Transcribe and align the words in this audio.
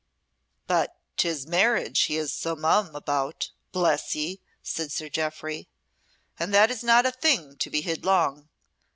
"But 0.65 0.95
'tis 1.15 1.45
marriage 1.45 1.99
he 2.05 2.17
is 2.17 2.33
so 2.33 2.55
mum 2.55 2.95
about, 2.95 3.51
bless 3.71 4.15
ye!" 4.15 4.41
said 4.63 4.91
Sir 4.91 5.09
Jeoffry. 5.09 5.67
"And 6.39 6.51
that 6.55 6.71
is 6.71 6.83
not 6.83 7.05
a 7.05 7.11
thing 7.11 7.55
to 7.57 7.69
be 7.69 7.81
hid 7.81 8.03
long. 8.03 8.49